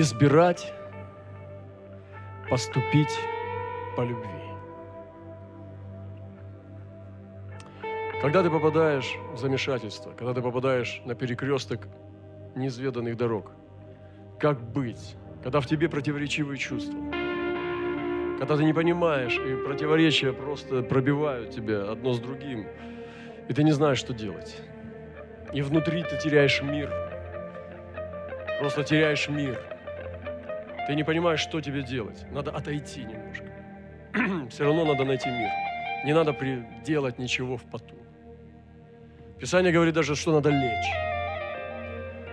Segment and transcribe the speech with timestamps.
[0.00, 0.74] избирать
[2.50, 3.18] поступить
[3.96, 4.28] по любви.
[8.20, 11.88] Когда ты попадаешь в замешательство, когда ты попадаешь на перекресток
[12.54, 13.52] неизведанных дорог,
[14.38, 16.98] как быть, когда в тебе противоречивые чувства,
[18.38, 22.66] когда ты не понимаешь, и противоречия просто пробивают тебя одно с другим,
[23.48, 24.60] и ты не знаешь, что делать.
[25.54, 26.92] И внутри ты теряешь мир,
[28.60, 29.75] просто теряешь мир.
[30.86, 32.24] Ты не понимаешь, что тебе делать.
[32.30, 33.46] Надо отойти немножко.
[34.50, 35.50] Все равно надо найти мир.
[36.04, 36.36] Не надо
[36.84, 37.96] делать ничего в поту.
[39.40, 41.06] Писание говорит даже, что надо лечь.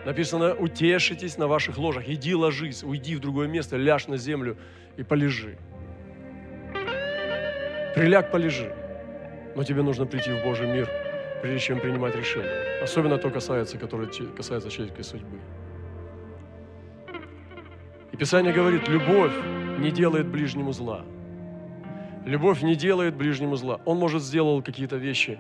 [0.06, 4.58] Написано, утешитесь на ваших ложах, иди ложись, уйди в другое место, ляжь на землю
[4.98, 5.58] и полежи.
[7.96, 8.74] Приляг, полежи.
[9.56, 10.90] Но тебе нужно прийти в Божий мир,
[11.42, 12.82] прежде чем принимать решение.
[12.84, 15.40] Особенно то касается, которое касается человеческой судьбы.
[18.14, 19.34] И Писание говорит, любовь
[19.80, 21.04] не делает ближнему зла.
[22.26, 23.82] Любовь не делает ближнему зла.
[23.86, 25.40] Он, может, сделал какие-то вещи,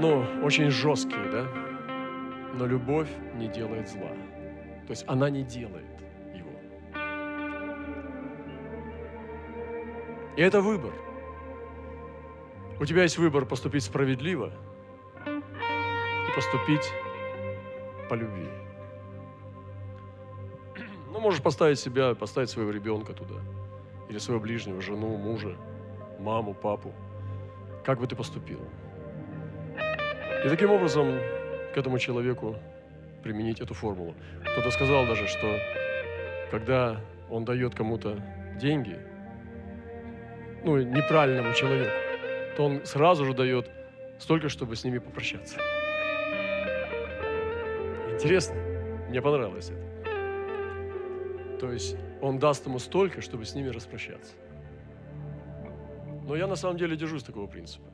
[0.00, 1.46] ну, очень жесткие, да?
[2.54, 4.10] Но любовь не делает зла.
[4.86, 5.86] То есть она не делает
[6.34, 6.50] его.
[10.36, 10.92] И это выбор.
[12.80, 14.52] У тебя есть выбор поступить справедливо
[15.24, 16.90] и поступить
[18.10, 18.48] по любви.
[21.22, 23.36] Можешь поставить себя, поставить своего ребенка туда.
[24.08, 25.56] Или своего ближнего, жену, мужа,
[26.18, 26.92] маму, папу.
[27.84, 28.58] Как бы ты поступил?
[30.44, 31.20] И таким образом
[31.72, 32.56] к этому человеку
[33.22, 34.16] применить эту формулу.
[34.40, 35.60] Кто-то сказал даже, что
[36.50, 37.00] когда
[37.30, 38.20] он дает кому-то
[38.60, 38.98] деньги,
[40.64, 41.92] ну, неправильному человеку,
[42.56, 43.70] то он сразу же дает
[44.18, 45.56] столько, чтобы с ними попрощаться.
[48.10, 48.56] Интересно?
[49.08, 49.91] Мне понравилось это.
[51.62, 54.32] То есть он даст ему столько, чтобы с ними распрощаться.
[56.26, 57.86] Но я на самом деле держусь такого принципа.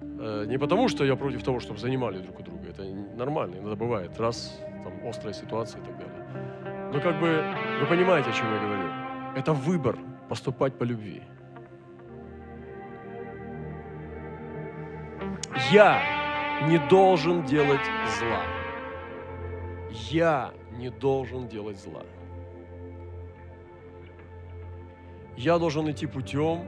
[0.00, 2.70] Э, не потому, что я против того, чтобы занимали друг у друга.
[2.70, 2.82] Это
[3.14, 4.18] нормально, иногда бывает.
[4.18, 6.90] Раз, там, острая ситуация и так далее.
[6.94, 7.44] Но как бы
[7.82, 8.88] вы понимаете, о чем я говорю.
[9.36, 9.98] Это выбор
[10.30, 11.22] поступать по любви.
[15.70, 16.00] Я
[16.68, 17.84] не должен делать
[18.18, 18.40] зла.
[20.10, 22.02] Я не должен делать зла.
[25.36, 26.64] Я должен идти путем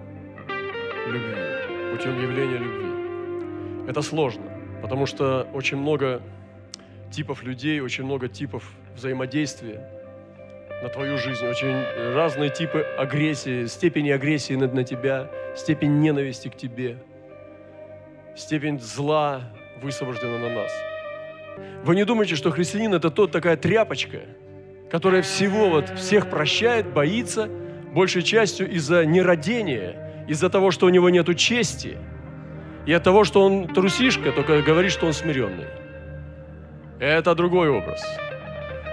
[1.07, 3.91] любви, путем явления любви.
[3.91, 4.45] Это сложно,
[4.83, 6.21] потому что очень много
[7.13, 9.89] типов людей, очень много типов взаимодействия
[10.83, 16.57] на твою жизнь, очень разные типы агрессии, степени агрессии на, на тебя, степень ненависти к
[16.57, 16.99] тебе,
[18.37, 20.73] степень зла высвобождена на нас.
[21.85, 24.21] Вы не думаете, что христианин это тот такая тряпочка,
[24.91, 27.49] которая всего вот всех прощает, боится,
[27.93, 31.97] большей частью из-за нерадения, из-за того, что у него нет чести–
[32.87, 35.67] и от того, что он трусишка, только говорит, что он смиренный.
[37.01, 38.01] Это другой образ.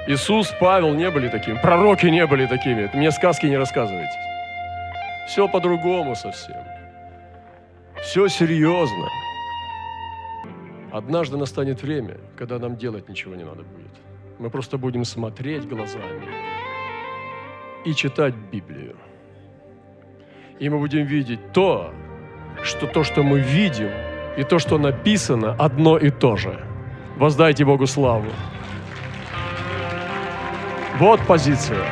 [0.08, 2.90] Иисус, Павел не были такими, пророки не были такими.
[2.94, 4.12] Мне сказки не рассказывайте.
[5.28, 6.58] Все по-другому совсем.
[8.02, 9.08] Все серьезно.
[10.94, 13.92] Однажды настанет время, когда нам делать ничего не надо будет.
[14.38, 16.22] Мы просто будем смотреть глазами
[17.84, 18.96] и читать Библию.
[20.60, 21.92] И мы будем видеть то,
[22.62, 23.90] что то, что мы видим,
[24.38, 26.64] и то, что написано, одно и то же.
[27.18, 28.30] Воздайте Богу славу.
[31.00, 31.88] Вот позиция.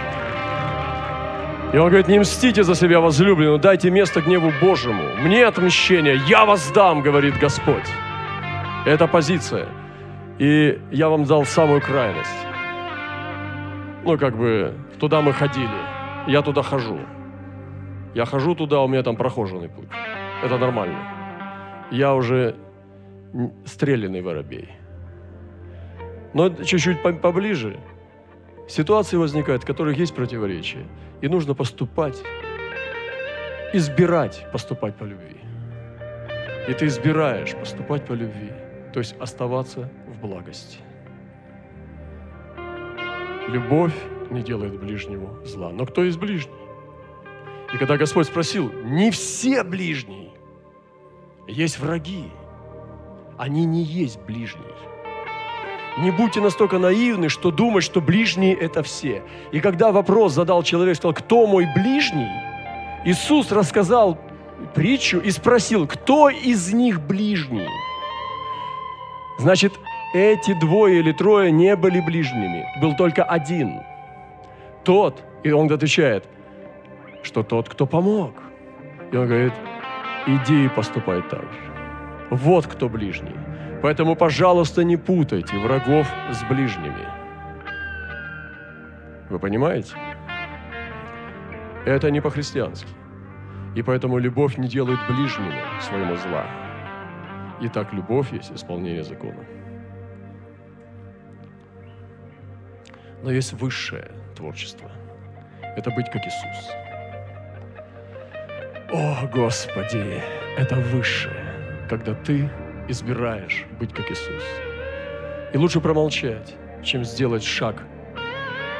[1.73, 5.03] И он говорит, не мстите за себя возлюбленную, дайте место гневу Божьему.
[5.23, 7.89] Мне отмщение, я вас дам, говорит Господь.
[8.85, 9.67] Это позиция.
[10.39, 12.47] И я вам дал самую крайность.
[14.03, 15.69] Ну, как бы, туда мы ходили.
[16.27, 16.99] Я туда хожу.
[18.15, 19.87] Я хожу туда, у меня там прохоженный путь.
[20.43, 20.97] Это нормально.
[21.91, 22.55] Я уже
[23.65, 24.69] стрелянный воробей.
[26.33, 27.79] Но чуть-чуть поближе
[28.67, 30.87] ситуации возникают, в которых есть противоречия.
[31.21, 32.17] И нужно поступать,
[33.73, 35.37] избирать поступать по любви.
[36.67, 38.51] И ты избираешь поступать по любви,
[38.93, 40.79] то есть оставаться в благости.
[43.47, 43.93] Любовь
[44.29, 45.71] не делает ближнему зла.
[45.71, 46.53] Но кто из ближних?
[47.73, 50.31] И когда Господь спросил, не все ближние,
[51.47, 52.25] есть враги,
[53.37, 54.65] они не есть ближние.
[55.99, 59.23] Не будьте настолько наивны, что думать, что ближние– это все.
[59.51, 62.29] И когда вопрос задал человек, сказал, кто мой ближний,
[63.03, 64.17] Иисус рассказал
[64.73, 67.67] притчу и спросил, кто из них ближний.
[69.41, 69.73] Значит,
[70.13, 73.79] эти двое или трое не были ближними, был только один.
[74.83, 76.25] Тот, и он отвечает,
[77.23, 78.35] что тот, кто помог.
[79.11, 79.53] И он говорит,
[80.27, 81.59] иди и поступай так же.
[82.29, 83.35] Вот кто ближний.
[83.81, 87.07] Поэтому, пожалуйста, не путайте врагов с ближними.
[89.31, 89.95] Вы понимаете?
[91.87, 92.89] Это не по-христиански.
[93.73, 96.45] И поэтому любовь не делает ближнему своему зла.
[97.63, 99.45] Итак, любовь есть исполнение закона.
[103.21, 104.89] Но есть высшее творчество.
[105.77, 106.71] Это быть как Иисус.
[108.91, 110.23] О, Господи,
[110.57, 111.45] это высшее,
[111.87, 112.49] когда ты
[112.89, 114.43] избираешь быть как Иисус.
[115.53, 117.83] И лучше промолчать, чем сделать шаг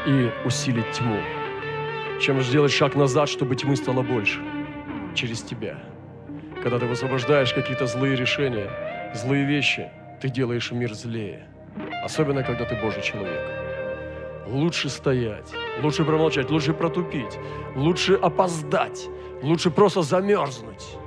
[0.08, 1.20] и усилить тьму,
[2.20, 4.40] чем сделать шаг назад, чтобы тьмы стало больше
[5.14, 5.78] через тебя.
[6.62, 8.70] Когда ты высвобождаешь какие-то злые решения,
[9.16, 9.90] злые вещи,
[10.22, 11.48] ты делаешь мир злее.
[12.04, 13.42] Особенно, когда ты Божий человек.
[14.46, 17.40] Лучше стоять, лучше промолчать, лучше протупить,
[17.76, 19.08] лучше опоздать,
[19.42, 20.98] лучше просто замерзнуть.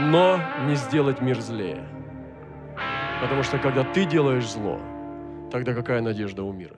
[0.00, 1.86] Но не сделать мир злее.
[3.22, 4.78] Потому что когда ты делаешь зло,
[5.50, 6.76] тогда какая надежда у мира?